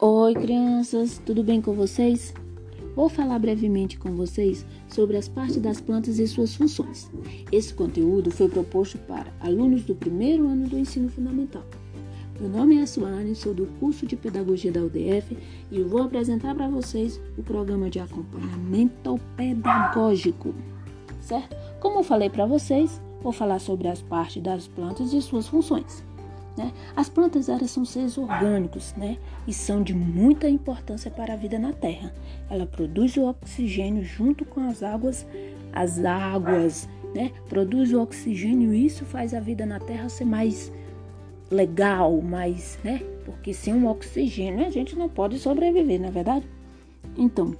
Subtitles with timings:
[0.00, 2.32] Oi, crianças, tudo bem com vocês?
[2.94, 7.10] Vou falar brevemente com vocês sobre as partes das plantas e suas funções.
[7.50, 11.64] Esse conteúdo foi proposto para alunos do primeiro ano do ensino fundamental.
[12.38, 15.36] Meu nome é Suane, sou do curso de Pedagogia da UDF
[15.68, 20.54] e vou apresentar para vocês o programa de acompanhamento pedagógico,
[21.20, 21.56] certo?
[21.80, 26.04] Como eu falei para vocês, vou falar sobre as partes das plantas e suas funções.
[26.56, 26.72] Né?
[26.96, 29.16] As plantas elas são seres orgânicos né?
[29.46, 32.12] e são de muita importância para a vida na Terra.
[32.50, 35.26] Ela produz o oxigênio junto com as águas,
[35.72, 37.30] as águas, né?
[37.48, 40.72] produz o oxigênio e isso faz a vida na Terra ser mais
[41.50, 43.00] legal, mais, né?
[43.24, 46.46] Porque sem um oxigênio a gente não pode sobreviver, não é verdade?
[47.16, 47.56] Então,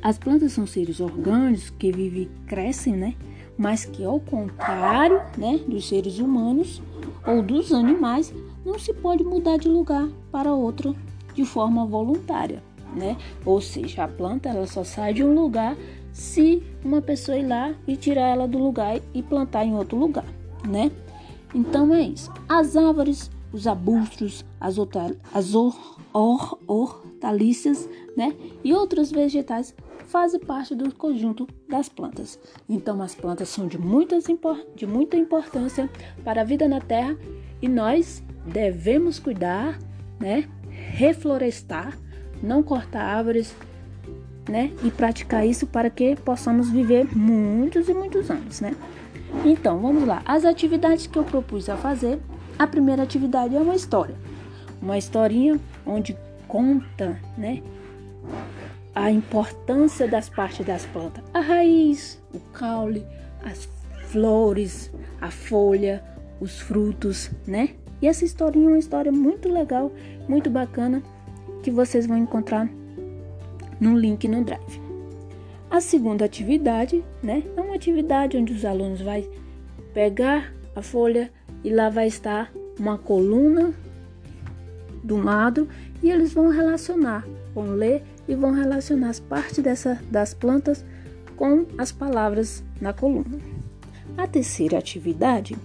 [0.00, 3.14] as plantas são seres orgânicos que vivem, crescem, né?
[3.56, 6.82] Mas que ao contrário, né, dos seres humanos,
[7.26, 8.34] ou dos animais,
[8.64, 10.96] não se pode mudar de lugar para outro
[11.34, 12.62] de forma voluntária,
[12.94, 13.16] né?
[13.44, 15.76] Ou seja, a planta ela só sai de um lugar
[16.12, 20.26] se uma pessoa ir lá e tirar ela do lugar e plantar em outro lugar,
[20.66, 20.90] né?
[21.54, 22.32] Então é isso.
[22.48, 24.76] As árvores, os arbustos, as,
[25.32, 28.34] as or, or, hortaliças, né?
[28.64, 29.72] E outros vegetais
[30.06, 32.36] fazem parte do conjunto das plantas.
[32.68, 34.24] Então, as plantas são de, muitas,
[34.74, 35.88] de muita importância
[36.24, 37.16] para a vida na Terra
[37.62, 39.78] e nós devemos cuidar,
[40.18, 40.48] né?
[40.68, 41.96] reflorestar,
[42.42, 43.54] não cortar árvores,
[44.48, 44.72] né?
[44.82, 48.74] E praticar isso para que possamos viver muitos e muitos anos, né?
[49.44, 50.22] Então, vamos lá.
[50.24, 52.18] As atividades que eu propus a fazer.
[52.58, 54.14] A primeira atividade é uma história.
[54.80, 56.16] Uma historinha onde
[56.46, 57.62] conta, né?
[58.94, 63.04] a importância das partes das plantas: a raiz, o caule,
[63.44, 63.68] as
[64.06, 66.02] flores, a folha,
[66.40, 67.70] os frutos, né?
[68.00, 69.90] E essa historinha é uma história muito legal,
[70.28, 71.02] muito bacana,
[71.62, 72.68] que vocês vão encontrar
[73.80, 74.80] no link no Drive.
[75.70, 79.24] A segunda atividade, né, é uma atividade onde os alunos vão
[79.92, 81.32] pegar a folha
[81.64, 83.72] e lá vai estar uma coluna
[85.02, 85.68] do lado
[86.02, 90.84] e eles vão relacionar, vão ler e vão relacionar as partes dessa, das plantas
[91.36, 93.38] com as palavras na coluna.
[94.16, 95.56] A terceira atividade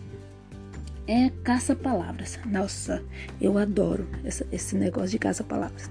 [1.07, 2.39] é caça-palavras.
[2.45, 3.03] Nossa,
[3.39, 5.89] eu adoro essa, esse negócio de caça-palavras.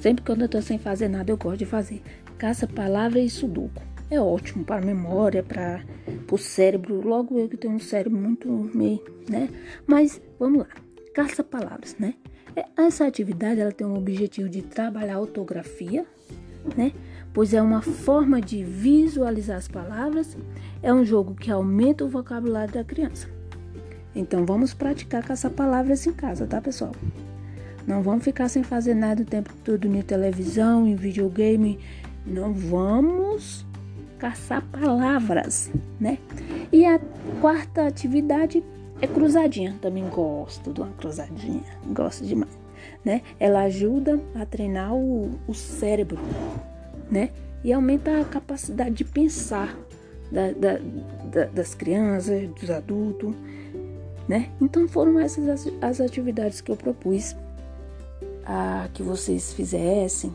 [0.00, 2.02] Sempre quando eu estou sem fazer nada, eu gosto de fazer
[2.38, 3.91] caça-palavra e sudoku.
[4.12, 5.82] É ótimo para a memória, para
[6.30, 7.00] o cérebro.
[7.00, 9.48] Logo eu que tenho um cérebro muito meio, né?
[9.86, 10.66] Mas vamos lá.
[11.14, 12.12] Caça-palavras, né?
[12.54, 16.04] É, essa atividade ela tem o objetivo de trabalhar a ortografia,
[16.76, 16.92] né?
[17.32, 20.36] Pois é uma forma de visualizar as palavras,
[20.82, 23.30] é um jogo que aumenta o vocabulário da criança.
[24.14, 26.92] Então vamos praticar com essas palavras em casa, tá, pessoal?
[27.86, 31.78] Não vamos ficar sem fazer nada o tempo todo em televisão, em videogame.
[32.26, 33.64] Não vamos
[34.22, 35.68] caçar palavras,
[35.98, 36.16] né?
[36.70, 37.00] E a
[37.40, 38.62] quarta atividade
[39.00, 42.56] é cruzadinha, também gosto de uma cruzadinha, gosto demais,
[43.04, 43.22] né?
[43.40, 46.20] Ela ajuda a treinar o, o cérebro,
[47.10, 47.30] né?
[47.64, 49.76] E aumenta a capacidade de pensar
[50.30, 50.78] da, da,
[51.24, 53.34] da, das crianças, dos adultos,
[54.28, 54.50] né?
[54.60, 57.34] Então foram essas as, as atividades que eu propus
[58.46, 60.32] a que vocês fizessem.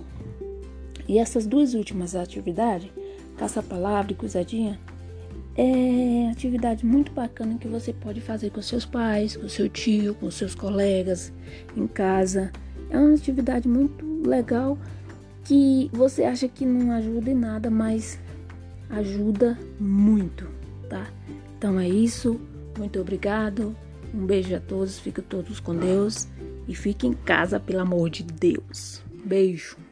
[1.07, 2.91] E essas duas últimas atividades,
[3.37, 4.79] caça-palavra e cruzadinha,
[5.55, 10.29] é atividade muito bacana que você pode fazer com seus pais, com seu tio, com
[10.29, 11.33] seus colegas
[11.75, 12.51] em casa.
[12.89, 14.77] É uma atividade muito legal
[15.43, 18.19] que você acha que não ajuda em nada, mas
[18.89, 20.47] ajuda muito,
[20.89, 21.07] tá?
[21.57, 22.39] Então é isso.
[22.77, 23.75] Muito obrigado.
[24.13, 24.99] Um beijo a todos.
[24.99, 26.27] Fiquem todos com Deus
[26.67, 29.01] e fiquem em casa, pelo amor de Deus.
[29.25, 29.86] Beijo.